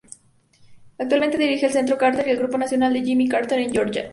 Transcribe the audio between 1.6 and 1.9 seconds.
el